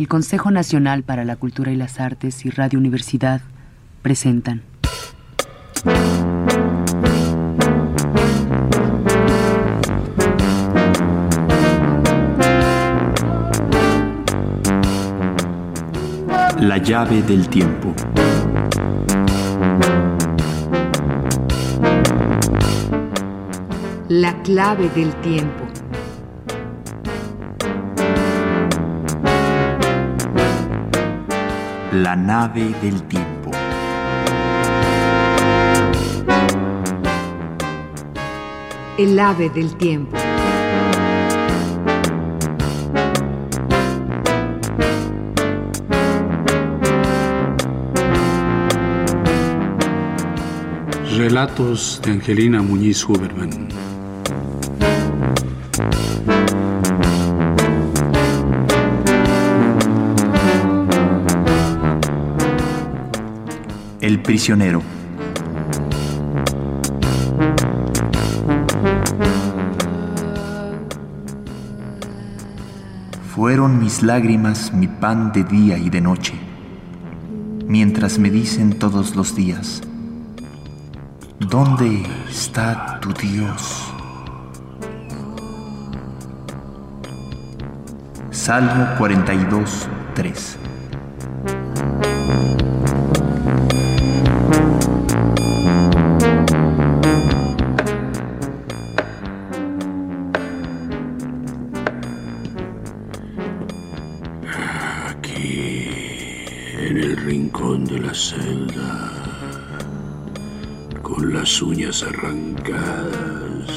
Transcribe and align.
el 0.00 0.08
Consejo 0.08 0.50
Nacional 0.50 1.02
para 1.02 1.26
la 1.26 1.36
Cultura 1.36 1.72
y 1.72 1.76
las 1.76 2.00
Artes 2.00 2.46
y 2.46 2.50
Radio 2.50 2.78
Universidad 2.78 3.42
presentan. 4.00 4.62
La 16.58 16.78
llave 16.78 17.20
del 17.20 17.46
tiempo. 17.50 17.94
La 24.08 24.42
clave 24.42 24.88
del 24.94 25.12
tiempo. 25.16 25.59
La 32.00 32.16
nave 32.16 32.74
del 32.80 33.02
tiempo. 33.02 33.50
El 38.96 39.20
ave 39.20 39.50
del 39.50 39.76
tiempo. 39.76 40.16
Relatos 51.18 52.00
de 52.02 52.12
Angelina 52.12 52.62
Muñiz 52.62 53.04
Huberman. 53.06 53.68
El 64.10 64.20
prisionero. 64.22 64.82
Fueron 73.32 73.78
mis 73.78 74.02
lágrimas 74.02 74.72
mi 74.72 74.88
pan 74.88 75.30
de 75.30 75.44
día 75.44 75.78
y 75.78 75.90
de 75.90 76.00
noche, 76.00 76.34
mientras 77.68 78.18
me 78.18 78.32
dicen 78.32 78.80
todos 78.80 79.14
los 79.14 79.36
días, 79.36 79.80
¿dónde 81.38 82.02
está 82.28 82.98
tu 82.98 83.12
Dios? 83.12 83.94
Salmo 88.32 88.88
42, 88.98 89.88
3. 90.14 90.69
En 106.90 106.96
el 106.96 107.16
rincón 107.18 107.84
de 107.84 108.00
la 108.00 108.12
celda, 108.12 109.12
con 111.02 111.32
las 111.32 111.62
uñas 111.62 112.02
arrancadas, 112.02 113.70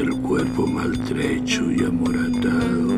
el 0.00 0.10
cuerpo 0.20 0.66
maltrecho 0.66 1.70
y 1.70 1.84
amoratado, 1.84 2.96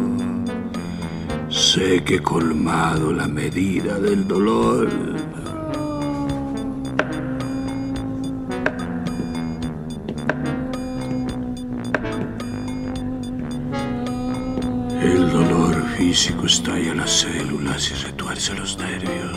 sé 1.51 2.03
que 2.05 2.21
colmado 2.21 3.13
la 3.13 3.29
medida 3.29 3.99
del 3.99 4.27
dolor. 4.27 4.89
Físico 16.17 16.47
estalla 16.47 16.95
las 16.95 17.11
células 17.11 17.91
y 17.91 18.07
retuerce 18.07 18.55
los 18.55 18.79
nervios. 18.79 19.37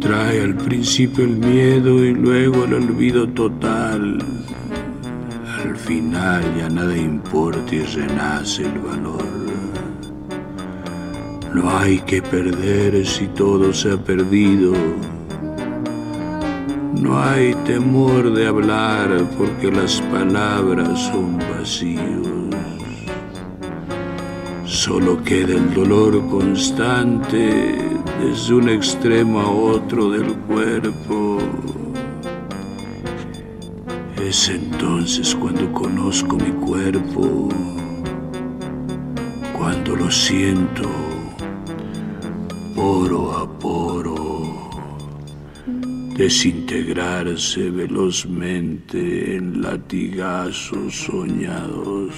Trae 0.00 0.40
al 0.40 0.54
principio 0.54 1.24
el 1.24 1.36
miedo 1.36 2.02
y 2.02 2.14
luego 2.14 2.64
el 2.64 2.72
olvido 2.72 3.28
total. 3.28 4.24
Al 5.62 5.76
final 5.76 6.42
ya 6.56 6.70
nada 6.70 6.96
importa 6.96 7.74
y 7.74 7.82
renace 7.82 8.62
el 8.62 8.78
valor. 8.78 9.28
No 11.52 11.76
hay 11.76 11.98
que 11.98 12.22
perder 12.22 13.06
si 13.06 13.26
todo 13.26 13.70
se 13.74 13.92
ha 13.92 13.98
perdido. 13.98 14.72
No 17.02 17.22
hay 17.22 17.52
temor 17.66 18.32
de 18.32 18.46
hablar 18.46 19.28
porque 19.36 19.70
las 19.70 20.00
palabras 20.00 20.98
son 21.12 21.36
vacíos. 21.36 22.73
Solo 24.66 25.22
queda 25.22 25.54
el 25.54 25.74
dolor 25.74 26.26
constante 26.30 27.78
desde 28.20 28.54
un 28.54 28.68
extremo 28.70 29.40
a 29.40 29.50
otro 29.50 30.10
del 30.10 30.34
cuerpo. 30.48 31.38
Es 34.22 34.48
entonces 34.48 35.34
cuando 35.34 35.70
conozco 35.70 36.36
mi 36.36 36.50
cuerpo, 36.66 37.50
cuando 39.56 39.96
lo 39.96 40.10
siento 40.10 40.88
poro 42.74 43.32
a 43.32 43.58
poro, 43.58 44.70
desintegrarse 46.16 47.70
velozmente 47.70 49.36
en 49.36 49.60
latigazos 49.60 50.94
soñados. 50.94 52.14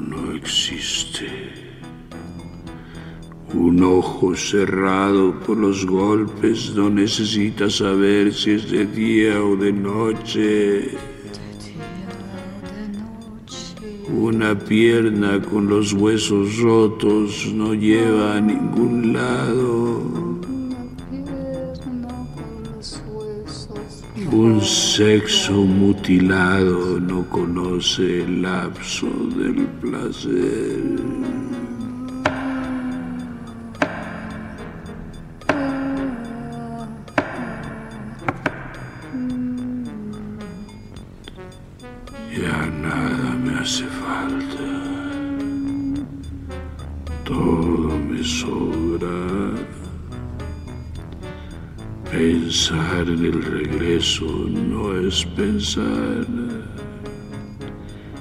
No 0.00 0.32
existe. 0.32 1.28
Un 3.52 3.82
ojo 3.82 4.36
cerrado 4.36 5.38
por 5.40 5.56
los 5.56 5.84
golpes 5.84 6.72
no 6.74 6.88
necesita 6.88 7.68
saber 7.68 8.32
si 8.32 8.52
es 8.52 8.70
de 8.70 8.86
día 8.86 9.42
o 9.42 9.56
de 9.56 9.72
noche. 9.72 10.90
Una 14.08 14.58
pierna 14.58 15.40
con 15.42 15.68
los 15.68 15.92
huesos 15.92 16.58
rotos 16.58 17.50
no 17.52 17.74
lleva 17.74 18.36
a 18.36 18.40
ningún 18.40 19.12
lado. 19.12 20.19
Un 24.42 24.58
sexo 24.62 25.52
mutilado 25.52 26.98
no 26.98 27.28
conoce 27.28 28.22
el 28.22 28.40
lapso 28.40 29.06
del 29.36 29.66
placer. 29.82 31.49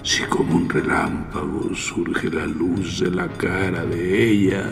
Si 0.03 0.23
como 0.29 0.55
un 0.55 0.69
relámpago 0.69 1.73
surge 1.73 2.29
la 2.29 2.45
luz 2.45 2.99
de 2.99 3.09
la 3.09 3.27
cara 3.27 3.83
de 3.85 4.29
ella, 4.29 4.71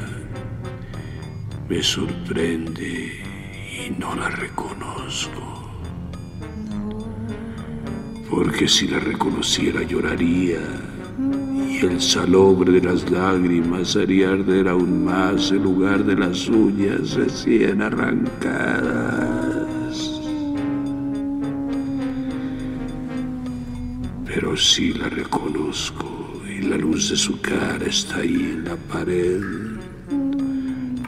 me 1.68 1.82
sorprende 1.82 3.24
y 3.88 4.00
no 4.00 4.16
la 4.16 4.30
reconozco. 4.30 5.72
Porque 8.30 8.68
si 8.68 8.88
la 8.88 9.00
reconociera 9.00 9.82
lloraría 9.82 10.60
y 11.68 11.80
el 11.84 12.00
salobre 12.00 12.74
de 12.74 12.82
las 12.82 13.10
lágrimas 13.10 13.96
haría 13.96 14.34
arder 14.34 14.68
aún 14.68 15.04
más 15.04 15.50
el 15.50 15.64
lugar 15.64 16.04
de 16.04 16.16
las 16.16 16.48
uñas 16.48 17.14
recién 17.16 17.82
arrancadas. 17.82 19.47
Pero 24.39 24.56
sí 24.56 24.94
la 24.94 25.10
reconozco 25.10 26.44
y 26.48 26.62
la 26.62 26.78
luz 26.78 27.10
de 27.10 27.18
su 27.18 27.42
cara 27.42 27.84
está 27.88 28.18
ahí 28.18 28.54
en 28.54 28.66
la 28.66 28.75
pared, 28.75 29.42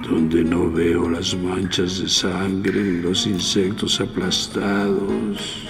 donde 0.02 0.44
no 0.44 0.72
veo 0.72 1.08
las 1.08 1.38
manchas 1.38 2.02
de 2.02 2.10
sangre 2.10 2.82
ni 2.82 3.04
los 3.04 3.28
insectos 3.28 4.02
aplastados. 4.02 5.68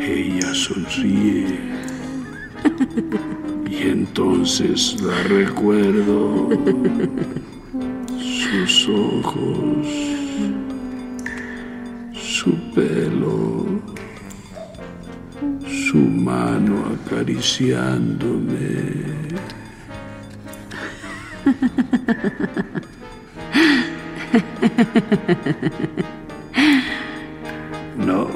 Ella 0.00 0.52
sonríe. 0.52 1.60
Y 3.70 3.82
entonces 3.82 5.00
la 5.00 5.22
recuerdo, 5.28 6.48
sus 8.18 8.88
ojos, 8.88 9.86
su 12.12 12.52
pelo, 12.74 13.91
mano 16.32 16.74
acariciándome. 16.94 18.72
No, 27.96 28.28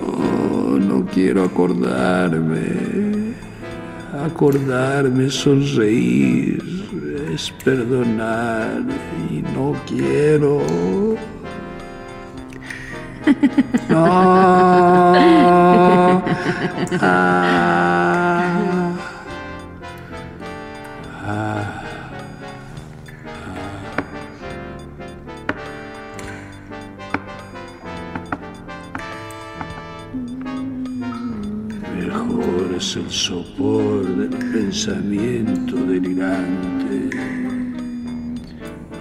no 0.79 1.07
quiero 1.07 1.45
acordarme. 1.45 2.67
Acordarme, 4.25 5.31
sonreír, 5.31 6.63
es 7.33 7.51
perdonar 7.65 8.83
y 9.31 9.43
no 9.55 9.75
quiero. 9.87 10.63
No. 13.89 15.46
Mejor 31.95 32.75
es 32.77 32.97
el 32.97 33.11
sopor 33.11 34.07
del 34.17 34.31
pensamiento 34.31 35.77
delirante, 35.77 37.11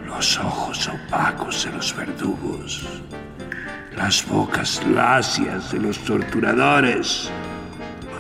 los 0.05 0.39
ojos 0.39 0.89
opacos 0.89 1.65
de 1.65 1.71
los 1.71 1.95
verdugos, 1.95 2.85
las 3.95 4.27
bocas 4.27 4.85
lacias 4.87 5.71
de 5.71 5.79
los 5.79 5.99
torturadores, 5.99 7.31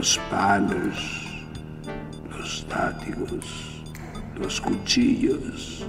los 0.05 0.19
palos, 0.29 1.01
los 2.29 2.63
látigos, 2.69 3.81
los 4.39 4.61
cuchillos, 4.61 5.83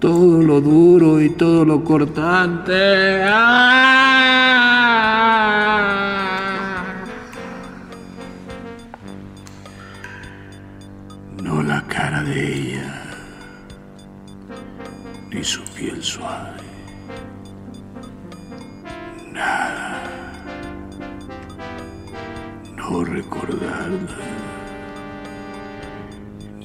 todo 0.00 0.42
lo 0.42 0.60
duro 0.60 1.20
y 1.20 1.30
todo 1.30 1.64
lo 1.64 1.84
cortante. 1.84 3.22
¡Ah! 3.22 5.13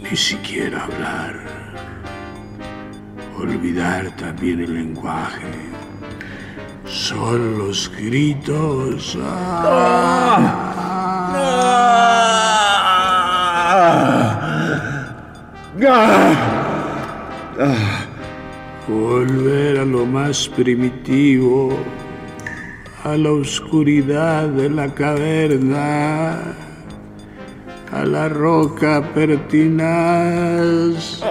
Ni 0.09 0.17
siquiera 0.17 0.85
hablar. 0.85 1.35
Olvidar 3.37 4.09
también 4.17 4.59
el 4.61 4.73
lenguaje. 4.73 5.45
Son 6.85 7.59
los 7.59 7.91
gritos. 7.95 9.15
Volver 18.87 19.77
a 19.77 19.85
lo 19.85 20.07
más 20.07 20.49
primitivo, 20.49 21.77
a 23.03 23.15
la 23.15 23.31
oscuridad 23.31 24.47
de 24.47 24.69
la 24.71 24.91
caverna, 24.91 26.55
a 27.91 28.05
la 28.05 28.29
roca 28.29 29.03
pertinaz. 29.13 31.21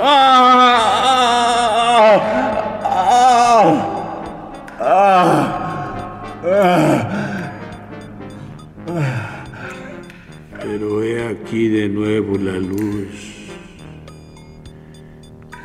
Pero 10.61 11.03
he 11.03 11.29
aquí 11.29 11.69
de 11.69 11.89
nuevo 11.89 12.37
la 12.37 12.59
luz 12.59 13.39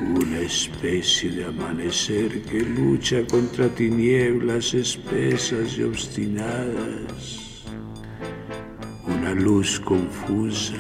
una 0.02 0.40
especie 0.40 1.32
de 1.32 1.46
amanecer 1.46 2.42
que 2.44 2.60
lucha 2.60 3.26
contra 3.28 3.70
tinieblas 3.70 4.74
espesas 4.74 5.78
y 5.78 5.84
obstinadas. 5.84 7.43
Luz 9.34 9.80
confusa, 9.80 10.76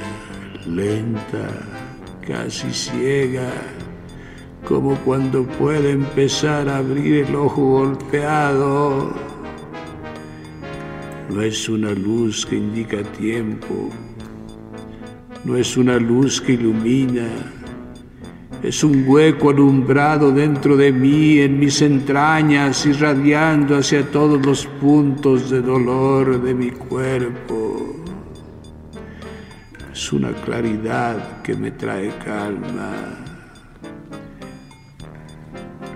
lenta, 0.67 1.49
casi 2.25 2.71
ciega, 2.71 3.51
como 4.63 4.95
cuando 4.97 5.43
puede 5.43 5.91
empezar 5.91 6.69
a 6.69 6.77
abrir 6.77 7.25
el 7.25 7.35
ojo 7.35 7.61
golpeado. 7.61 9.11
No 11.29 11.41
es 11.41 11.67
una 11.67 11.91
luz 11.91 12.45
que 12.45 12.57
indica 12.57 13.01
tiempo, 13.01 13.89
no 15.43 15.57
es 15.57 15.75
una 15.75 15.97
luz 15.97 16.39
que 16.39 16.53
ilumina, 16.53 17.27
es 18.61 18.83
un 18.83 19.03
hueco 19.07 19.49
alumbrado 19.49 20.31
dentro 20.31 20.77
de 20.77 20.91
mí, 20.91 21.39
en 21.39 21.59
mis 21.59 21.81
entrañas, 21.81 22.85
irradiando 22.85 23.77
hacia 23.77 24.09
todos 24.11 24.45
los 24.45 24.67
puntos 24.79 25.49
de 25.49 25.61
dolor 25.61 26.41
de 26.43 26.53
mi 26.53 26.69
cuerpo. 26.69 27.62
Es 30.03 30.11
una 30.11 30.33
claridad 30.33 31.41
que 31.43 31.55
me 31.55 31.71
trae 31.71 32.11
calma. 32.25 32.91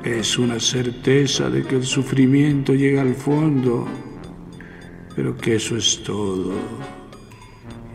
Es 0.01 0.39
una 0.39 0.62
certeza 0.62 1.50
de 1.50 1.63
que 1.63 1.75
el 1.75 1.83
sufrimiento 1.83 2.74
llega 2.74 3.01
al 3.01 3.15
fondo, 3.15 3.86
pero 5.13 5.36
que 5.36 5.56
eso 5.56 5.76
es 5.76 6.02
todo 6.04 6.54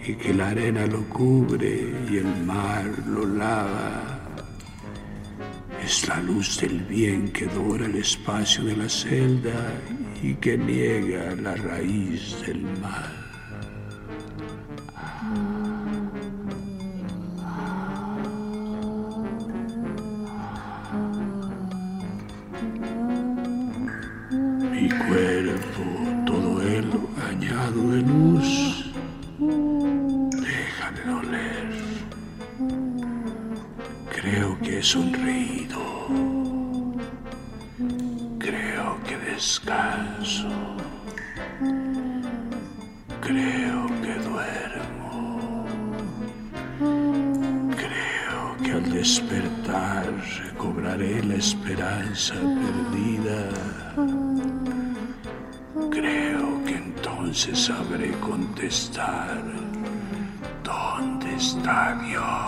y 0.07 0.15
que 0.17 0.35
la 0.35 0.51
arena 0.51 0.87
lo 0.87 1.03
cubre 1.09 1.95
y 2.11 2.19
el 2.19 2.45
mar 2.45 2.85
lo 3.09 3.25
lava. 3.25 4.21
Es 5.83 6.07
la 6.09 6.21
luz 6.21 6.61
del 6.61 6.81
bien 6.81 7.33
que 7.33 7.47
dora 7.47 7.87
el 7.87 7.97
espacio 7.97 8.65
de 8.65 8.77
la 8.77 8.89
celda 8.91 9.81
y 10.23 10.35
que 10.35 10.59
niega 10.59 11.35
la 11.37 11.55
raíz 11.55 12.37
del 12.45 12.61
mal. 12.83 13.32
Sonreído. 34.83 35.81
Creo 38.39 38.99
que 39.05 39.17
descanso. 39.17 40.49
Creo 43.21 43.87
que 44.03 44.15
duermo. 44.29 45.67
Creo 47.77 48.57
que 48.63 48.73
al 48.73 48.93
despertar 48.93 50.13
recobraré 50.45 51.23
la 51.23 51.37
esperanza 51.37 52.35
perdida. 52.35 53.49
Creo 55.91 56.65
que 56.65 56.75
entonces 56.75 57.67
sabré 57.67 58.11
contestar. 58.19 59.43
¿Dónde 60.65 61.35
está 61.37 61.95
Dios? 62.05 62.42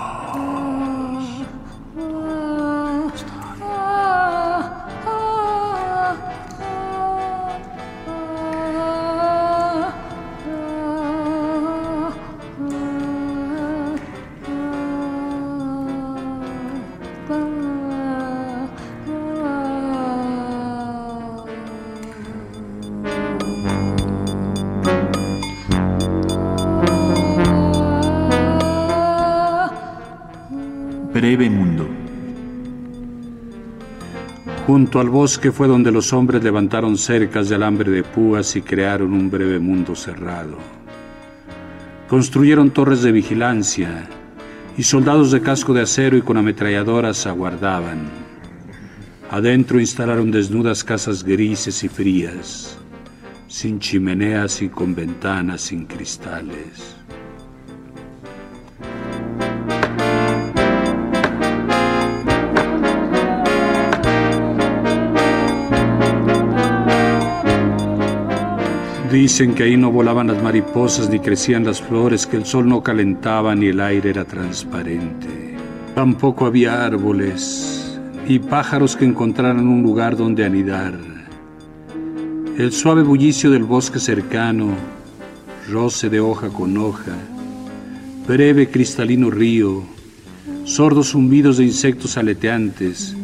Junto 34.74 34.98
al 34.98 35.08
bosque 35.08 35.52
fue 35.52 35.68
donde 35.68 35.92
los 35.92 36.12
hombres 36.12 36.42
levantaron 36.42 36.98
cercas 36.98 37.48
de 37.48 37.54
alambre 37.54 37.92
de 37.92 38.02
púas 38.02 38.56
y 38.56 38.60
crearon 38.60 39.12
un 39.12 39.30
breve 39.30 39.60
mundo 39.60 39.94
cerrado. 39.94 40.58
Construyeron 42.08 42.72
torres 42.72 43.02
de 43.02 43.12
vigilancia 43.12 44.08
y 44.76 44.82
soldados 44.82 45.30
de 45.30 45.42
casco 45.42 45.74
de 45.74 45.82
acero 45.82 46.16
y 46.16 46.22
con 46.22 46.38
ametralladoras 46.38 47.24
aguardaban. 47.28 48.00
Adentro 49.30 49.78
instalaron 49.78 50.32
desnudas 50.32 50.82
casas 50.82 51.22
grises 51.22 51.84
y 51.84 51.88
frías, 51.88 52.76
sin 53.46 53.78
chimeneas 53.78 54.60
y 54.60 54.70
con 54.70 54.92
ventanas 54.92 55.60
sin 55.60 55.86
cristales. 55.86 56.96
Dicen 69.14 69.54
que 69.54 69.62
ahí 69.62 69.76
no 69.76 69.92
volaban 69.92 70.26
las 70.26 70.42
mariposas 70.42 71.08
ni 71.08 71.20
crecían 71.20 71.64
las 71.64 71.80
flores, 71.80 72.26
que 72.26 72.36
el 72.36 72.44
sol 72.44 72.68
no 72.68 72.82
calentaba 72.82 73.54
ni 73.54 73.66
el 73.66 73.80
aire 73.80 74.10
era 74.10 74.24
transparente. 74.24 75.56
Tampoco 75.94 76.46
había 76.46 76.84
árboles 76.84 77.96
y 78.26 78.40
pájaros 78.40 78.96
que 78.96 79.04
encontraran 79.04 79.68
un 79.68 79.84
lugar 79.84 80.16
donde 80.16 80.44
anidar. 80.44 80.98
El 82.58 82.72
suave 82.72 83.04
bullicio 83.04 83.52
del 83.52 83.62
bosque 83.62 84.00
cercano, 84.00 84.74
roce 85.70 86.10
de 86.10 86.18
hoja 86.18 86.48
con 86.48 86.76
hoja, 86.76 87.14
breve 88.26 88.68
cristalino 88.68 89.30
río, 89.30 89.84
sordos 90.64 91.12
zumbidos 91.12 91.58
de 91.58 91.66
insectos 91.66 92.18
aleteantes, 92.18 93.16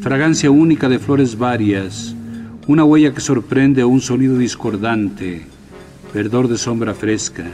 fragancia 0.00 0.50
única 0.50 0.88
de 0.88 0.98
flores 0.98 1.36
varias, 1.36 2.16
una 2.66 2.84
huella 2.84 3.12
que 3.12 3.20
sorprende 3.20 3.82
o 3.82 3.88
un 3.88 4.00
sonido 4.00 4.38
discordante, 4.38 5.44
verdor 6.14 6.48
de 6.48 6.56
sombra 6.56 6.94
fresca, 6.94 7.44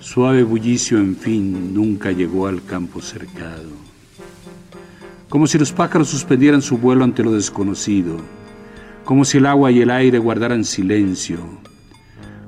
suave 0.00 0.42
bullicio, 0.42 0.98
en 0.98 1.14
fin, 1.14 1.72
nunca 1.72 2.10
llegó 2.10 2.48
al 2.48 2.64
campo 2.64 3.00
cercado. 3.00 3.70
Como 5.28 5.46
si 5.46 5.56
los 5.56 5.72
pájaros 5.72 6.08
suspendieran 6.08 6.62
su 6.62 6.78
vuelo 6.78 7.04
ante 7.04 7.22
lo 7.22 7.32
desconocido, 7.32 8.16
como 9.04 9.24
si 9.24 9.38
el 9.38 9.46
agua 9.46 9.70
y 9.70 9.82
el 9.82 9.90
aire 9.90 10.18
guardaran 10.18 10.64
silencio, 10.64 11.38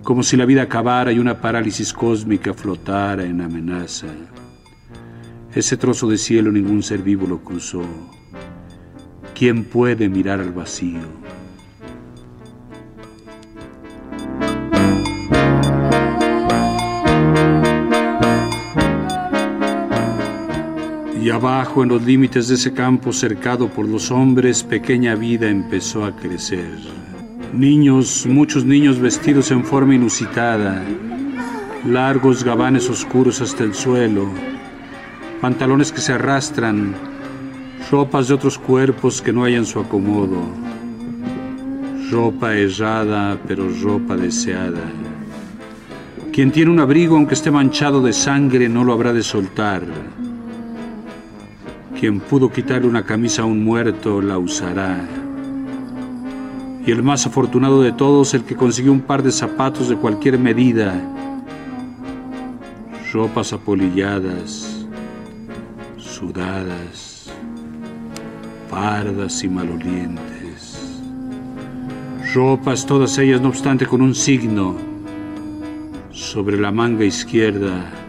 como 0.02 0.24
si 0.24 0.36
la 0.36 0.44
vida 0.44 0.62
acabara 0.62 1.12
y 1.12 1.20
una 1.20 1.40
parálisis 1.40 1.92
cósmica 1.92 2.52
flotara 2.52 3.24
en 3.24 3.40
amenaza. 3.40 4.08
Ese 5.54 5.76
trozo 5.76 6.08
de 6.08 6.18
cielo 6.18 6.50
ningún 6.50 6.82
ser 6.82 7.02
vivo 7.02 7.28
lo 7.28 7.44
cruzó. 7.44 7.82
¿Quién 9.34 9.64
puede 9.64 10.08
mirar 10.08 10.40
al 10.40 10.52
vacío? 10.52 11.35
Abajo, 21.36 21.82
en 21.82 21.90
los 21.90 22.02
límites 22.02 22.48
de 22.48 22.54
ese 22.54 22.72
campo 22.72 23.12
cercado 23.12 23.68
por 23.68 23.86
los 23.86 24.10
hombres, 24.10 24.64
pequeña 24.64 25.14
vida 25.14 25.48
empezó 25.48 26.04
a 26.04 26.16
crecer. 26.16 26.78
Niños, 27.52 28.26
muchos 28.26 28.64
niños 28.64 28.98
vestidos 28.98 29.50
en 29.50 29.64
forma 29.64 29.94
inusitada, 29.94 30.82
largos 31.86 32.42
gabanes 32.42 32.90
oscuros 32.90 33.40
hasta 33.40 33.64
el 33.64 33.74
suelo, 33.74 34.28
pantalones 35.40 35.92
que 35.92 36.00
se 36.00 36.14
arrastran, 36.14 36.94
ropas 37.90 38.28
de 38.28 38.34
otros 38.34 38.58
cuerpos 38.58 39.22
que 39.22 39.32
no 39.32 39.44
hayan 39.44 39.64
su 39.64 39.78
acomodo, 39.78 40.42
ropa 42.10 42.54
errada 42.54 43.38
pero 43.46 43.68
ropa 43.82 44.16
deseada. 44.16 44.82
Quien 46.32 46.50
tiene 46.50 46.70
un 46.70 46.80
abrigo 46.80 47.16
aunque 47.16 47.34
esté 47.34 47.50
manchado 47.50 48.02
de 48.02 48.12
sangre 48.12 48.68
no 48.68 48.84
lo 48.84 48.92
habrá 48.92 49.12
de 49.12 49.22
soltar 49.22 49.82
quien 51.98 52.20
pudo 52.20 52.50
quitarle 52.50 52.88
una 52.88 53.04
camisa 53.04 53.42
a 53.42 53.46
un 53.46 53.64
muerto 53.64 54.20
la 54.20 54.38
usará. 54.38 55.00
Y 56.86 56.90
el 56.90 57.02
más 57.02 57.26
afortunado 57.26 57.82
de 57.82 57.92
todos, 57.92 58.34
el 58.34 58.44
que 58.44 58.54
consiguió 58.54 58.92
un 58.92 59.00
par 59.00 59.22
de 59.22 59.32
zapatos 59.32 59.88
de 59.88 59.96
cualquier 59.96 60.38
medida, 60.38 60.94
ropas 63.12 63.52
apolilladas, 63.52 64.86
sudadas, 65.96 67.30
pardas 68.70 69.42
y 69.42 69.48
malolientes. 69.48 71.02
Ropas 72.34 72.84
todas 72.84 73.16
ellas, 73.18 73.40
no 73.40 73.48
obstante, 73.48 73.86
con 73.86 74.02
un 74.02 74.14
signo 74.14 74.76
sobre 76.10 76.60
la 76.60 76.70
manga 76.70 77.04
izquierda, 77.04 78.05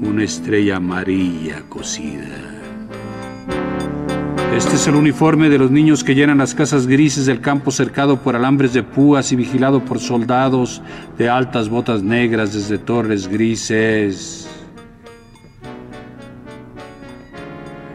una 0.00 0.24
estrella 0.24 0.76
amarilla 0.76 1.62
cosida. 1.68 2.60
Este 4.56 4.76
es 4.76 4.86
el 4.88 4.94
uniforme 4.94 5.48
de 5.48 5.58
los 5.58 5.70
niños 5.70 6.02
que 6.02 6.14
llenan 6.14 6.38
las 6.38 6.54
casas 6.54 6.86
grises 6.86 7.26
del 7.26 7.40
campo 7.40 7.70
cercado 7.70 8.18
por 8.20 8.34
alambres 8.34 8.72
de 8.72 8.82
púas 8.82 9.30
y 9.32 9.36
vigilado 9.36 9.84
por 9.84 10.00
soldados 10.00 10.82
de 11.18 11.28
altas 11.28 11.68
botas 11.68 12.02
negras 12.02 12.54
desde 12.54 12.78
torres 12.78 13.28
grises. 13.28 14.48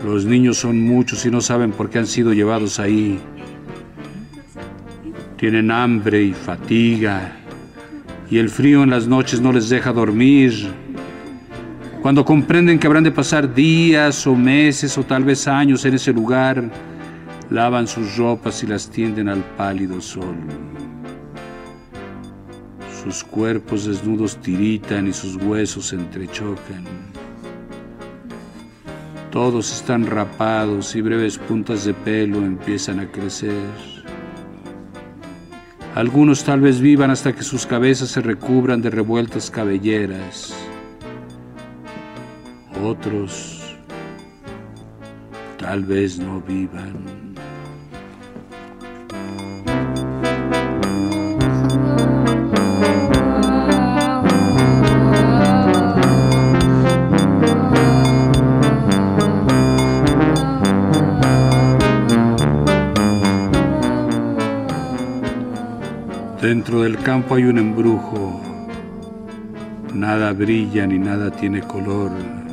Los 0.03 0.25
niños 0.25 0.57
son 0.57 0.81
muchos 0.81 1.25
y 1.25 1.31
no 1.31 1.41
saben 1.41 1.71
por 1.71 1.89
qué 1.89 1.99
han 1.99 2.07
sido 2.07 2.33
llevados 2.33 2.79
ahí. 2.79 3.19
Tienen 5.37 5.71
hambre 5.71 6.21
y 6.23 6.33
fatiga 6.33 7.35
y 8.29 8.37
el 8.37 8.49
frío 8.49 8.83
en 8.83 8.91
las 8.91 9.07
noches 9.07 9.41
no 9.41 9.51
les 9.51 9.69
deja 9.69 9.91
dormir 9.91 10.84
cuando 12.05 12.23
comprenden 12.23 12.77
que 12.77 12.85
habrán 12.85 13.03
de 13.03 13.09
pasar 13.09 13.51
días 13.51 14.27
o 14.27 14.35
meses 14.35 14.95
o 14.95 15.03
tal 15.03 15.23
vez 15.23 15.47
años 15.47 15.85
en 15.85 15.95
ese 15.95 16.13
lugar, 16.13 16.69
lavan 17.49 17.87
sus 17.87 18.15
ropas 18.15 18.61
y 18.61 18.67
las 18.67 18.87
tienden 18.91 19.27
al 19.27 19.43
pálido 19.57 19.99
sol. 19.99 20.35
Sus 23.03 23.23
cuerpos 23.23 23.85
desnudos 23.85 24.37
tiritan 24.37 25.07
y 25.07 25.13
sus 25.13 25.35
huesos 25.37 25.87
se 25.87 25.95
entrechocan. 25.95 26.85
Todos 29.31 29.73
están 29.73 30.05
rapados 30.05 30.95
y 30.95 31.01
breves 31.01 31.39
puntas 31.39 31.85
de 31.85 31.95
pelo 31.95 32.37
empiezan 32.37 32.99
a 32.99 33.11
crecer. 33.11 33.65
Algunos 35.95 36.43
tal 36.43 36.61
vez 36.61 36.79
vivan 36.79 37.09
hasta 37.09 37.33
que 37.33 37.41
sus 37.41 37.65
cabezas 37.65 38.09
se 38.09 38.21
recubran 38.21 38.83
de 38.83 38.91
revueltas 38.91 39.49
cabelleras 39.49 40.53
otros 42.85 43.61
tal 45.57 45.83
vez 45.83 46.19
no 46.19 46.39
vivan. 46.41 46.93
Dentro 66.41 66.83
del 66.83 66.99
campo 66.99 67.33
hay 67.33 67.45
un 67.45 67.57
embrujo, 67.57 68.39
nada 69.95 70.31
brilla 70.33 70.85
ni 70.85 70.99
nada 70.99 71.31
tiene 71.31 71.61
color 71.61 72.44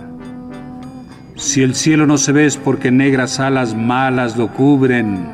si 1.52 1.62
el 1.62 1.74
cielo 1.74 2.06
no 2.06 2.16
se 2.16 2.32
ve 2.32 2.46
es 2.46 2.56
porque 2.56 2.90
negras 2.90 3.38
alas 3.38 3.74
malas 3.74 4.38
lo 4.38 4.48
cubren. 4.48 5.28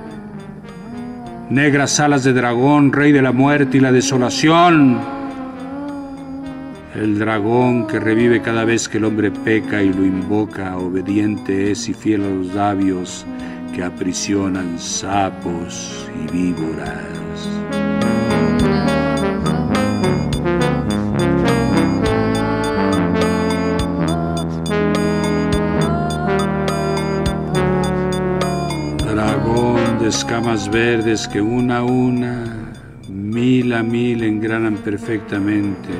Negras 1.48 2.00
alas 2.00 2.24
de 2.24 2.32
dragón, 2.32 2.92
rey 2.92 3.12
de 3.12 3.22
la 3.22 3.30
muerte 3.30 3.76
y 3.76 3.80
la 3.80 3.92
desolación. 3.92 4.98
El 6.96 7.20
dragón 7.20 7.86
que 7.86 8.00
revive 8.00 8.42
cada 8.42 8.64
vez 8.64 8.88
que 8.88 8.98
el 8.98 9.04
hombre 9.04 9.30
peca 9.30 9.80
y 9.80 9.92
lo 9.92 10.04
invoca, 10.04 10.76
obediente 10.76 11.70
es 11.70 11.88
y 11.88 11.94
fiel 11.94 12.24
a 12.24 12.30
los 12.30 12.52
labios 12.52 13.24
que 13.72 13.84
aprisionan 13.84 14.76
sapos 14.76 16.10
y 16.20 16.32
víboras. 16.32 17.17
Escamas 30.08 30.70
verdes 30.70 31.28
que 31.28 31.40
una 31.40 31.78
a 31.78 31.84
una, 31.84 32.72
mil 33.08 33.74
a 33.74 33.82
mil 33.82 34.24
engranan 34.24 34.76
perfectamente 34.76 35.90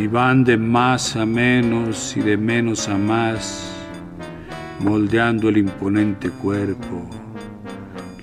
y 0.00 0.06
van 0.06 0.42
de 0.42 0.56
más 0.56 1.14
a 1.16 1.26
menos 1.26 2.16
y 2.16 2.20
de 2.20 2.38
menos 2.38 2.88
a 2.88 2.96
más 2.96 3.70
moldeando 4.80 5.50
el 5.50 5.58
imponente 5.58 6.30
cuerpo, 6.30 7.06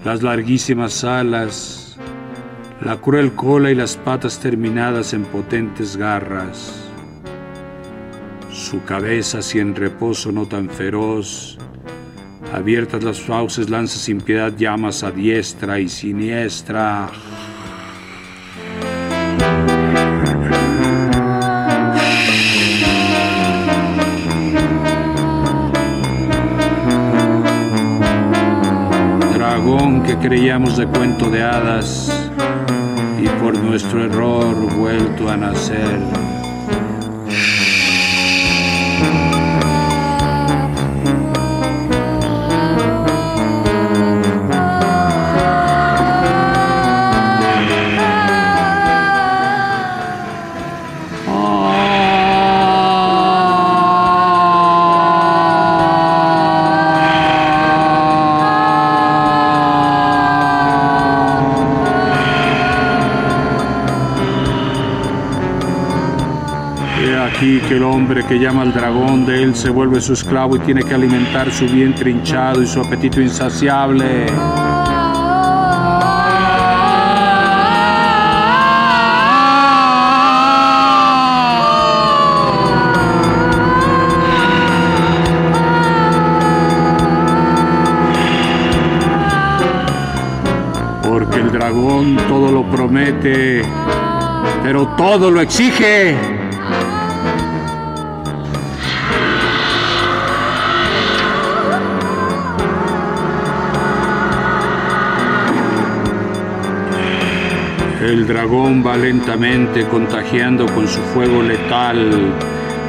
las 0.04 0.24
larguísimas 0.24 1.04
alas, 1.04 1.98
la 2.82 2.98
cruel 2.98 3.34
cola 3.34 3.70
y 3.70 3.76
las 3.76 3.96
patas 3.96 4.40
terminadas 4.40 5.14
en 5.14 5.24
potentes 5.24 5.96
garras. 5.96 6.90
Su 8.52 8.84
cabeza, 8.84 9.44
si 9.44 9.60
en 9.60 9.76
reposo 9.76 10.32
no 10.32 10.48
tan 10.48 10.68
feroz, 10.68 11.60
abiertas 12.54 13.04
las 13.04 13.20
fauces 13.22 13.70
lanza 13.70 13.98
sin 13.98 14.22
piedad 14.22 14.54
llamas 14.56 15.04
a 15.04 15.12
diestra 15.12 15.80
y 15.80 15.90
siniestra. 15.90 17.10
Dragón 29.34 30.04
que 30.04 30.18
creíamos 30.18 30.78
de 30.78 30.88
cuento 30.88 31.30
de 31.30 31.44
hadas 31.44 32.12
y 33.22 33.28
por 33.42 33.58
nuestro 33.58 34.04
error 34.04 34.56
vuelto 34.76 35.30
a 35.30 35.38
nacer. 35.38 36.39
Que 67.70 67.76
el 67.76 67.84
hombre 67.84 68.26
que 68.26 68.40
llama 68.40 68.64
al 68.64 68.74
dragón 68.74 69.28
de 69.28 69.44
él 69.44 69.56
se 69.56 69.70
vuelve 69.70 70.02
su 70.02 70.14
esclavo 70.14 70.56
y 70.56 70.60
tiene 70.60 70.82
que 70.82 70.96
alimentar 70.96 71.52
su 71.52 71.68
vientre 71.68 72.10
hinchado 72.10 72.64
y 72.64 72.66
su 72.66 72.82
apetito 72.82 73.22
insaciable. 73.22 74.26
Porque 91.04 91.36
el 91.36 91.52
dragón 91.52 92.18
todo 92.28 92.52
lo 92.52 92.68
promete, 92.68 93.62
pero 94.64 94.88
todo 94.98 95.30
lo 95.30 95.40
exige. 95.40 96.39
El 108.02 108.26
dragón 108.26 108.82
va 108.86 108.96
lentamente 108.96 109.86
contagiando 109.88 110.66
con 110.68 110.88
su 110.88 111.02
fuego 111.14 111.44
letal 111.44 112.34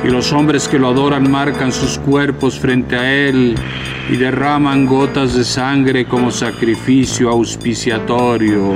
y 0.04 0.08
los 0.08 0.32
hombres 0.32 0.68
que 0.68 0.78
lo 0.78 0.88
adoran 0.88 1.28
marcan 1.28 1.72
sus 1.72 1.98
cuerpos 1.98 2.60
frente 2.60 2.96
a 2.96 3.12
él 3.12 3.56
y 4.08 4.16
derraman 4.16 4.86
gotas 4.86 5.34
de 5.34 5.44
sangre 5.44 6.06
como 6.06 6.30
sacrificio 6.30 7.28
auspiciatorio. 7.28 8.72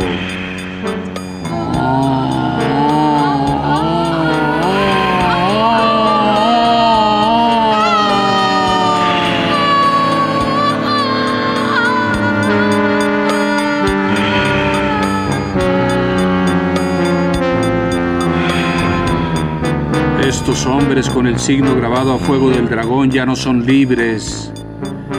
Estos 20.27 20.65
hombres 20.65 21.11
con 21.11 21.27
el 21.27 21.39
signo 21.39 21.77
grabado 21.77 22.15
a 22.15 22.19
fuego 22.19 22.49
del 22.49 22.67
dragón 22.67 23.11
ya 23.11 23.27
no 23.27 23.37
son 23.37 23.67
libres. 23.67 24.51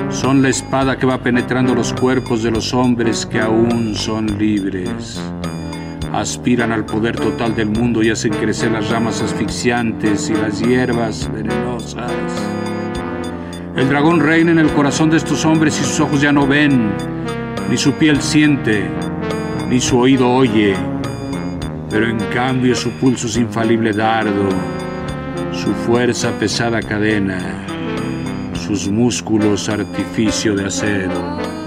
Son 0.09 0.41
la 0.41 0.49
espada 0.49 0.97
que 0.97 1.05
va 1.05 1.19
penetrando 1.19 1.75
los 1.75 1.93
cuerpos 1.93 2.41
de 2.41 2.49
los 2.49 2.73
hombres 2.73 3.23
que 3.23 3.39
aún 3.39 3.93
son 3.93 4.39
libres. 4.39 5.21
Aspiran 6.11 6.71
al 6.71 6.85
poder 6.85 7.17
total 7.17 7.55
del 7.55 7.69
mundo 7.69 8.01
y 8.01 8.09
hacen 8.09 8.33
crecer 8.33 8.71
las 8.71 8.89
ramas 8.89 9.21
asfixiantes 9.21 10.31
y 10.31 10.33
las 10.33 10.59
hierbas 10.59 11.31
venenosas. 11.31 12.11
El 13.75 13.87
dragón 13.87 14.21
reina 14.21 14.53
en 14.53 14.59
el 14.59 14.71
corazón 14.71 15.11
de 15.11 15.17
estos 15.17 15.45
hombres 15.45 15.79
y 15.79 15.83
sus 15.83 15.99
ojos 15.99 16.19
ya 16.19 16.31
no 16.31 16.47
ven, 16.47 16.89
ni 17.69 17.77
su 17.77 17.91
piel 17.93 18.19
siente, 18.23 18.89
ni 19.69 19.79
su 19.79 19.99
oído 19.99 20.33
oye, 20.33 20.75
pero 21.91 22.09
en 22.09 22.17
cambio 22.33 22.75
su 22.75 22.89
pulso 22.93 23.27
es 23.27 23.37
infalible 23.37 23.93
dardo 23.93 24.49
su 25.65 25.73
fuerza 25.73 26.31
pesada 26.37 26.79
cadena, 26.79 27.65
sus 28.67 28.87
músculos 28.87 29.67
artificio 29.67 30.55
de 30.55 30.65
acero. 30.67 31.64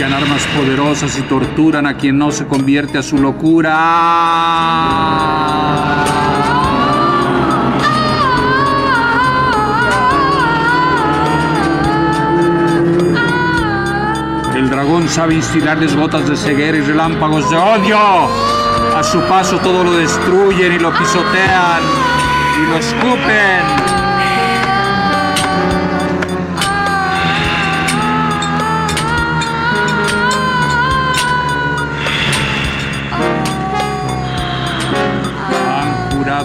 Fabrican 0.00 0.12
armas 0.12 0.46
poderosas 0.56 1.18
y 1.18 1.22
torturan 1.22 1.86
a 1.86 1.96
quien 1.96 2.16
no 2.16 2.30
se 2.30 2.46
convierte 2.46 2.96
a 2.96 3.02
su 3.02 3.18
locura. 3.18 3.76
El 14.54 14.70
dragón 14.70 15.08
sabe 15.08 15.34
instilarles 15.34 15.94
gotas 15.94 16.28
de 16.28 16.36
ceguera 16.36 16.78
y 16.78 16.80
relámpagos 16.80 17.50
de 17.50 17.56
odio. 17.56 17.98
A 18.96 19.02
su 19.02 19.20
paso 19.28 19.58
todo 19.58 19.84
lo 19.84 19.92
destruyen 19.92 20.72
y 20.72 20.78
lo 20.78 20.92
pisotean 20.92 21.82
y 22.62 22.70
lo 22.70 22.78
escupen. 22.78 23.99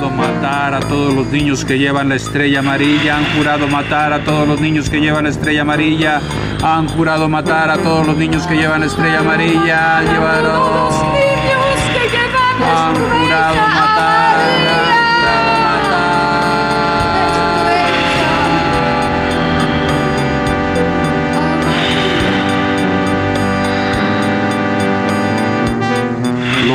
Matar 0.09 0.73
a 0.73 0.79
todos 0.79 1.13
los 1.13 1.27
niños 1.27 1.65
que 1.65 1.77
llevan 1.77 2.09
la 2.09 2.15
estrella 2.15 2.59
amarilla, 2.59 3.17
han 3.17 3.25
jurado 3.35 3.67
matar 3.67 4.13
a 4.13 4.23
todos 4.23 4.47
los 4.47 4.59
niños 4.61 4.89
que 4.89 4.99
llevan 4.99 5.23
la 5.25 5.29
estrella 5.29 5.61
amarilla, 5.61 6.21
han 6.63 6.87
jurado 6.87 7.29
matar 7.29 7.69
a 7.69 7.77
todos 7.77 8.05
los 8.05 8.17
niños 8.17 8.45
que 8.47 8.55
llevan 8.55 8.81
la 8.81 8.87
estrella 8.87 9.19
amarilla, 9.19 10.01
llevaron... 10.01 11.05
Han 12.63 12.95
jurado 12.95 13.67
matar. 13.67 14.94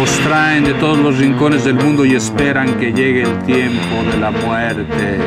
Los 0.01 0.19
traen 0.21 0.65
de 0.65 0.73
todos 0.75 0.99
los 0.99 1.19
rincones 1.19 1.63
del 1.63 1.75
mundo 1.75 2.07
y 2.07 2.15
esperan 2.15 2.79
que 2.79 2.91
llegue 2.91 3.21
el 3.21 3.39
tiempo 3.43 4.03
de 4.11 4.17
la 4.19 4.31
muerte. 4.31 5.19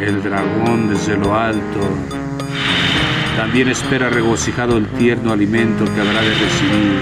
El 0.00 0.22
dragón 0.22 0.88
desde 0.88 1.18
lo 1.18 1.36
alto 1.36 1.80
también 3.36 3.68
espera 3.68 4.08
regocijado 4.08 4.78
el 4.78 4.86
tierno 4.92 5.32
alimento 5.32 5.84
que 5.84 6.00
habrá 6.00 6.22
de 6.22 6.30
recibir. 6.30 7.00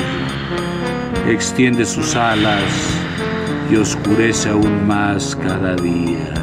Extiende 1.28 1.86
sus 1.86 2.16
alas 2.16 2.64
y 3.70 3.76
oscurece 3.76 4.48
aún 4.48 4.88
más 4.88 5.36
cada 5.36 5.76
día. 5.76 6.39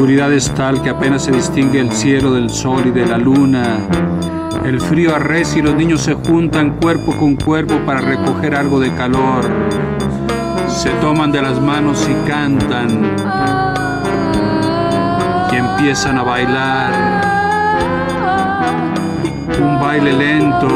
Oscuridad 0.00 0.32
es 0.32 0.50
tal 0.54 0.80
que 0.80 0.88
apenas 0.88 1.24
se 1.24 1.30
distingue 1.30 1.78
el 1.78 1.92
cielo 1.92 2.32
del 2.32 2.48
sol 2.48 2.84
y 2.86 2.90
de 2.90 3.04
la 3.04 3.18
luna. 3.18 3.76
El 4.64 4.80
frío 4.80 5.14
arrecia 5.14 5.58
y 5.58 5.62
los 5.62 5.74
niños 5.74 6.00
se 6.00 6.14
juntan 6.14 6.78
cuerpo 6.80 7.14
con 7.18 7.36
cuerpo 7.36 7.74
para 7.84 8.00
recoger 8.00 8.54
algo 8.54 8.80
de 8.80 8.90
calor. 8.94 9.44
Se 10.68 10.88
toman 11.02 11.30
de 11.32 11.42
las 11.42 11.60
manos 11.60 12.08
y 12.08 12.14
cantan. 12.26 13.12
Y 15.52 15.56
empiezan 15.56 16.16
a 16.16 16.22
bailar. 16.22 16.92
Un 19.62 19.80
baile 19.80 20.14
lento 20.14 20.68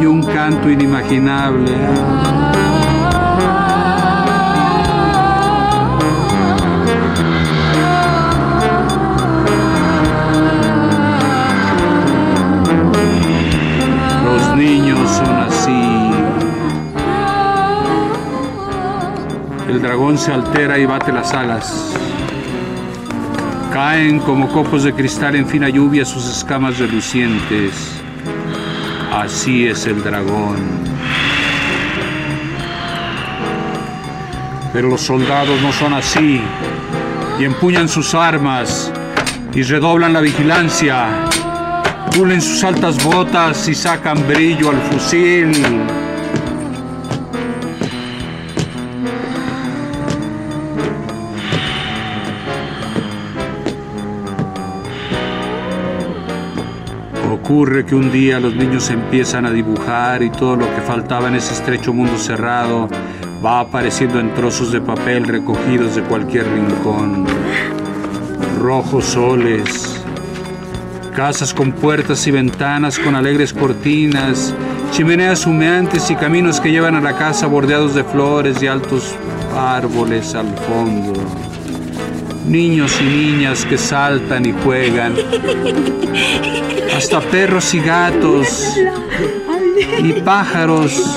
y 0.00 0.06
un 0.06 0.22
canto 0.22 0.70
inimaginable. 0.70 1.72
Niños 14.94 15.10
son 15.10 15.36
así. 15.36 16.10
El 19.68 19.82
dragón 19.82 20.18
se 20.18 20.32
altera 20.32 20.78
y 20.78 20.86
bate 20.86 21.12
las 21.12 21.32
alas. 21.32 21.94
Caen 23.72 24.20
como 24.20 24.48
copos 24.48 24.84
de 24.84 24.92
cristal 24.92 25.34
en 25.34 25.46
fina 25.46 25.68
lluvia 25.68 26.04
sus 26.04 26.26
escamas 26.26 26.78
relucientes. 26.78 28.00
Así 29.12 29.66
es 29.66 29.86
el 29.86 30.02
dragón. 30.02 30.56
Pero 34.72 34.88
los 34.88 35.00
soldados 35.00 35.60
no 35.62 35.72
son 35.72 35.94
así 35.94 36.40
y 37.38 37.44
empuñan 37.44 37.88
sus 37.88 38.14
armas 38.14 38.92
y 39.54 39.62
redoblan 39.62 40.12
la 40.12 40.20
vigilancia. 40.20 41.28
Pulen 42.16 42.40
sus 42.40 42.62
altas 42.62 43.02
botas 43.02 43.66
y 43.68 43.74
sacan 43.74 44.24
brillo 44.28 44.70
al 44.70 44.80
fusil. 44.82 45.50
Ocurre 57.32 57.84
que 57.84 57.96
un 57.96 58.12
día 58.12 58.38
los 58.38 58.54
niños 58.54 58.90
empiezan 58.90 59.44
a 59.44 59.50
dibujar 59.50 60.22
y 60.22 60.30
todo 60.30 60.54
lo 60.54 60.72
que 60.72 60.82
faltaba 60.82 61.26
en 61.28 61.34
ese 61.34 61.52
estrecho 61.52 61.92
mundo 61.92 62.16
cerrado 62.16 62.88
va 63.44 63.58
apareciendo 63.58 64.20
en 64.20 64.32
trozos 64.34 64.70
de 64.70 64.80
papel 64.80 65.24
recogidos 65.24 65.96
de 65.96 66.02
cualquier 66.02 66.46
rincón. 66.48 67.26
Rojos 68.60 69.04
soles, 69.04 70.03
casas 71.14 71.54
con 71.54 71.72
puertas 71.72 72.26
y 72.26 72.32
ventanas 72.32 72.98
con 72.98 73.14
alegres 73.14 73.52
cortinas, 73.52 74.52
chimeneas 74.90 75.46
humeantes 75.46 76.10
y 76.10 76.16
caminos 76.16 76.60
que 76.60 76.72
llevan 76.72 76.96
a 76.96 77.00
la 77.00 77.16
casa 77.16 77.46
bordeados 77.46 77.94
de 77.94 78.02
flores 78.02 78.60
y 78.62 78.66
altos 78.66 79.14
árboles 79.56 80.34
al 80.34 80.48
fondo. 80.58 81.12
Niños 82.46 83.00
y 83.00 83.04
niñas 83.04 83.64
que 83.64 83.78
saltan 83.78 84.44
y 84.44 84.52
juegan, 84.64 85.14
hasta 86.94 87.20
perros 87.20 87.72
y 87.74 87.80
gatos, 87.80 88.76
y 90.02 90.12
pájaros, 90.14 91.16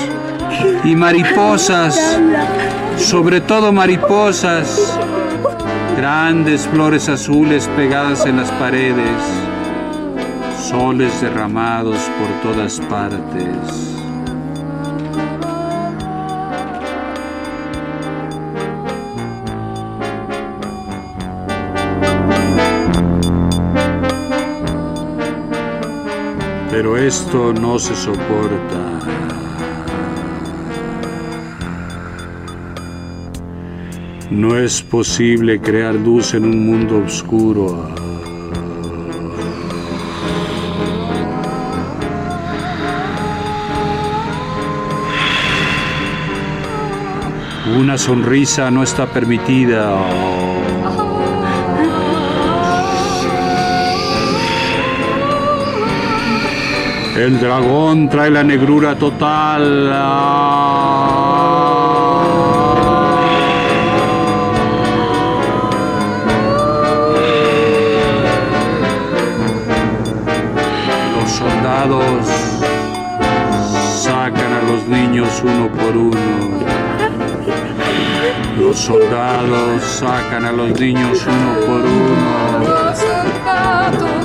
y 0.84 0.94
mariposas, 0.94 2.18
sobre 2.96 3.40
todo 3.40 3.72
mariposas, 3.72 4.96
grandes 5.96 6.68
flores 6.68 7.08
azules 7.08 7.68
pegadas 7.76 8.24
en 8.24 8.36
las 8.36 8.50
paredes, 8.52 9.47
soles 10.68 11.18
derramados 11.22 11.98
por 12.18 12.52
todas 12.52 12.78
partes. 12.90 13.96
Pero 26.70 26.98
esto 26.98 27.54
no 27.54 27.78
se 27.78 27.96
soporta. 27.96 28.98
No 34.30 34.58
es 34.58 34.82
posible 34.82 35.60
crear 35.60 35.94
luz 35.94 36.34
en 36.34 36.44
un 36.44 36.66
mundo 36.66 37.02
oscuro. 37.06 38.07
Una 47.76 47.98
sonrisa 47.98 48.70
no 48.70 48.82
está 48.82 49.06
permitida. 49.06 49.94
El 57.16 57.40
dragón 57.40 58.08
trae 58.08 58.30
la 58.30 58.42
negrura 58.42 58.96
total. 58.96 59.90
Los 71.14 71.30
soldados 71.30 72.26
sacan 74.00 74.52
a 74.52 74.62
los 74.62 74.86
niños 74.88 75.42
uno 75.44 75.68
por 75.72 75.96
uno. 75.96 76.57
Los 78.68 78.80
soldados 78.80 79.82
sacan 79.82 80.44
a 80.44 80.52
los 80.52 80.78
niños 80.78 81.26
uno 81.26 81.58
por 81.60 81.80
uno. 81.80 82.58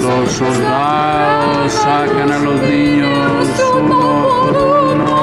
Los 0.01 0.32
soldados 0.34 1.71
sacan 1.71 2.29
a 2.29 2.39
los 2.39 2.62
niños 2.62 3.47
uno 3.73 4.27
por 4.41 4.58
uno, 4.91 5.13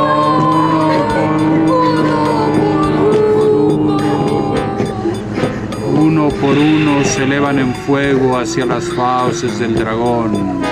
uno 5.96 6.28
por 6.30 6.56
uno, 6.56 7.04
se 7.04 7.24
elevan 7.24 7.58
en 7.58 7.74
fuego 7.74 8.38
hacia 8.38 8.64
las 8.64 8.88
fauces 8.88 9.58
del 9.58 9.74
dragón. 9.74 10.62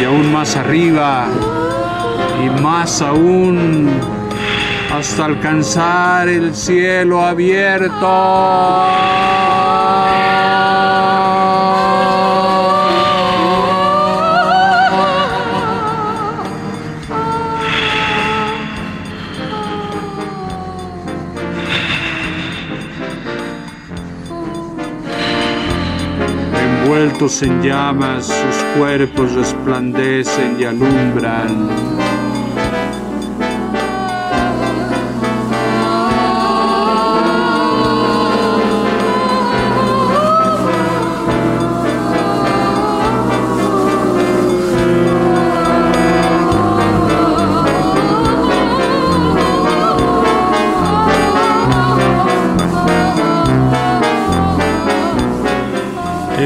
Y 0.00 0.04
aún 0.04 0.32
más 0.32 0.56
arriba, 0.56 1.28
y 2.44 2.60
más 2.60 3.00
aún, 3.00 4.17
hasta 4.90 5.26
alcanzar 5.26 6.28
el 6.28 6.54
cielo 6.54 7.20
abierto. 7.24 8.06
Envueltos 26.82 27.42
en 27.42 27.62
llamas, 27.62 28.26
sus 28.26 28.64
cuerpos 28.78 29.34
resplandecen 29.34 30.56
y 30.58 30.64
alumbran. 30.64 31.97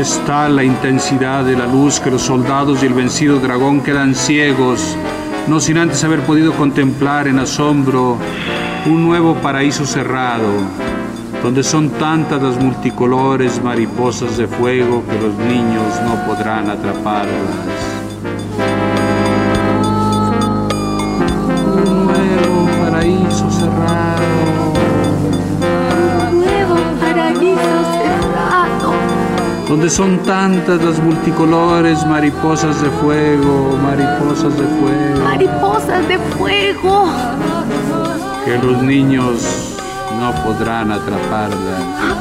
Es 0.03 0.21
tal 0.27 0.57
la 0.57 0.65
intensidad 0.65 1.45
de 1.45 1.57
la 1.57 1.65
luz 1.65 2.01
que 2.01 2.11
los 2.11 2.23
soldados 2.23 2.83
y 2.83 2.87
el 2.87 2.93
vencido 2.93 3.39
dragón 3.39 3.83
quedan 3.83 4.17
ciegos, 4.17 4.97
no 5.47 5.61
sin 5.61 5.79
antes 5.79 6.03
haber 6.03 6.23
podido 6.23 6.53
contemplar 6.55 7.29
en 7.29 7.39
asombro 7.39 8.19
un 8.87 9.05
nuevo 9.05 9.37
paraíso 9.37 9.87
cerrado, 9.87 10.49
donde 11.41 11.63
son 11.63 11.89
tantas 11.89 12.43
las 12.43 12.57
multicolores 12.57 13.63
mariposas 13.63 14.37
de 14.39 14.49
fuego 14.49 15.05
que 15.09 15.21
los 15.21 15.37
niños 15.37 15.87
no 16.05 16.27
podrán 16.27 16.69
atraparlas. 16.69 17.92
Donde 29.73 29.89
son 29.89 30.19
tantas 30.19 30.85
las 30.85 30.99
multicolores 30.99 32.05
mariposas 32.07 32.83
de 32.83 32.91
fuego, 32.91 33.75
mariposas 33.83 34.55
de 34.59 34.65
fuego. 34.65 35.25
Mariposas 35.25 36.09
de 36.09 36.19
fuego. 36.19 37.07
Que 38.45 38.59
los 38.59 38.83
niños 38.83 39.79
no 40.21 40.35
podrán 40.45 40.93
atraparla. 40.93 42.13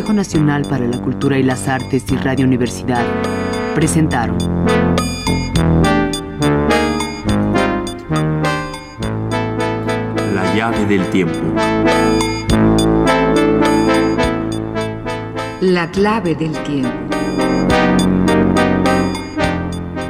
Consejo 0.00 0.14
Nacional 0.14 0.62
para 0.62 0.86
la 0.86 0.98
Cultura 0.98 1.38
y 1.38 1.42
las 1.42 1.68
Artes 1.68 2.04
y 2.10 2.16
Radio 2.16 2.46
Universidad 2.46 3.04
presentaron 3.74 4.38
La 10.32 10.54
llave 10.54 10.86
del 10.86 11.04
tiempo. 11.10 11.38
La 15.60 15.90
clave 15.90 16.34
del 16.34 16.52
tiempo. 16.62 16.88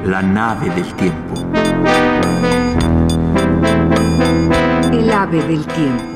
La 0.04 0.22
nave 0.22 0.70
del 0.70 0.94
tiempo. 0.94 1.34
El 4.92 5.10
ave 5.10 5.42
del 5.42 5.66
tiempo. 5.66 6.10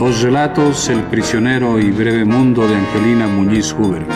Dos 0.00 0.22
relatos, 0.22 0.88
El 0.88 1.02
prisionero 1.02 1.78
y 1.78 1.90
Breve 1.90 2.24
Mundo 2.24 2.66
de 2.66 2.74
Angelina 2.74 3.26
Muñiz 3.26 3.70
Huberman. 3.74 4.08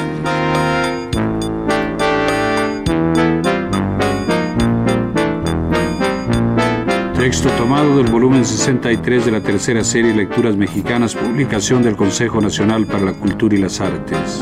Texto 7.18 7.51
tomado 7.59 7.99
del 7.99 8.11
volumen 8.11 8.47
63 8.47 9.27
de 9.27 9.31
la 9.31 9.42
tercera 9.42 9.85
serie 9.85 10.14
Lecturas 10.14 10.57
Mexicanas, 10.57 11.14
publicación 11.14 11.83
del 11.83 11.97
Consejo 11.97 12.40
Nacional 12.40 12.87
para 12.87 13.05
la 13.05 13.12
Cultura 13.12 13.55
y 13.55 13.59
las 13.59 13.79
Artes. 13.79 14.40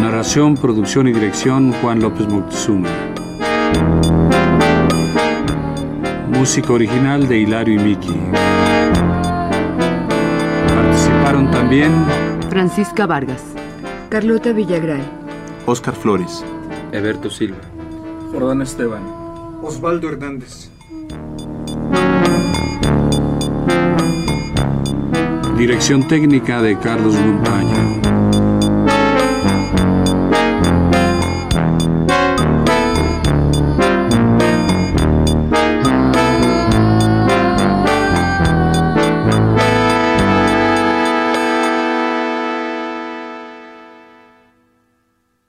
Narración, 0.00 0.54
producción 0.54 1.08
y 1.08 1.12
dirección 1.12 1.72
Juan 1.72 1.98
López 1.98 2.28
Moctezuma. 2.28 2.88
Música 6.40 6.72
original 6.72 7.28
de 7.28 7.36
Hilario 7.36 7.74
y 7.74 7.84
Miki. 7.84 8.14
Participaron 10.74 11.50
también 11.50 11.92
Francisca 12.48 13.04
Vargas, 13.04 13.42
Carlota 14.08 14.54
Villagrán. 14.54 15.02
Oscar 15.66 15.94
Flores. 15.94 16.42
Eberto 16.92 17.28
Silva. 17.28 17.58
Jordán 18.32 18.62
Esteban. 18.62 19.02
Osvaldo 19.62 20.08
Hernández. 20.08 20.70
Dirección 25.58 26.08
técnica 26.08 26.62
de 26.62 26.78
Carlos 26.78 27.16
Montaño. 27.16 28.09